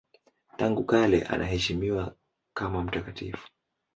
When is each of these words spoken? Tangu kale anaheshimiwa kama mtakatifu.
Tangu 0.57 0.83
kale 0.85 1.23
anaheshimiwa 1.23 2.15
kama 2.57 2.83
mtakatifu. 2.83 3.49